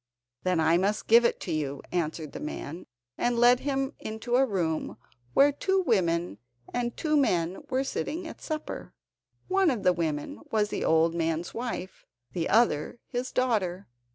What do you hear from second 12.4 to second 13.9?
other his daughter.